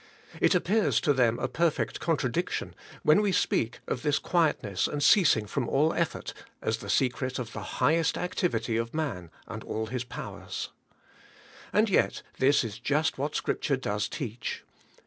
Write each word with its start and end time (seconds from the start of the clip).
It 0.41 0.55
appears 0.55 0.99
to 1.01 1.13
them 1.13 1.37
a 1.37 1.47
perfect 1.47 1.99
contradic 1.99 2.49
tion, 2.49 2.73
when 3.03 3.21
we 3.21 3.31
speak 3.31 3.81
of 3.87 4.01
this 4.01 4.17
quietness 4.17 4.87
and 4.87 5.03
ceasing 5.03 5.45
from 5.45 5.69
all 5.69 5.93
effort 5.93 6.33
as 6.59 6.77
the 6.77 6.89
secret 6.89 7.37
of 7.37 7.53
the 7.53 7.61
highest 7.77 8.17
activity 8.17 8.77
of 8.77 8.95
man 8.95 9.29
and 9.47 9.63
all 9.63 9.85
his 9.85 10.03
powers. 10.03 10.69
And 11.71 11.87
yet 11.87 12.23
this 12.39 12.63
is 12.63 12.79
just 12.79 13.19
what 13.19 13.35
Scripture 13.35 13.77
does 13.77 14.07
teach. 14.09 14.63